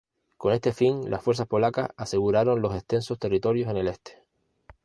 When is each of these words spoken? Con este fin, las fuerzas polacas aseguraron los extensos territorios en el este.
Con 0.37 0.51
este 0.53 0.73
fin, 0.73 1.11
las 1.11 1.21
fuerzas 1.23 1.45
polacas 1.45 1.91
aseguraron 1.95 2.59
los 2.63 2.73
extensos 2.73 3.19
territorios 3.19 3.69
en 3.69 3.77
el 3.77 3.87
este. 3.87 4.17